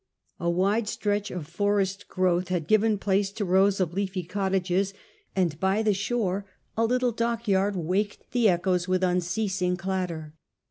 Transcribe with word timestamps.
A 0.39 0.49
wide 0.49 0.87
stretch 0.87 1.29
of 1.29 1.45
forest 1.47 2.07
growth 2.07 2.47
had 2.47 2.65
given 2.65 2.97
place 2.97 3.31
to 3.33 3.45
rows 3.45 3.79
of 3.79 3.93
leafy 3.93 4.23
cottages, 4.23 4.95
and 5.35 5.59
by 5.59 5.83
the 5.83 5.93
shore 5.93 6.43
a 6.75 6.85
little 6.85 7.11
dockyard 7.11 7.75
waked 7.75 8.31
the 8.31 8.49
echoes 8.49 8.87
with 8.87 9.03
unceasing 9.03 9.77
clatter. 9.77 10.33